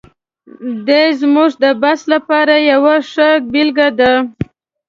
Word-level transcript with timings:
دی 0.87 1.05
زموږ 1.21 1.51
د 1.63 1.65
بحث 1.81 2.01
لپاره 2.13 2.55
یوه 2.71 2.95
ښه 3.11 3.29
بېلګه 3.51 3.87
ده. 3.99 4.13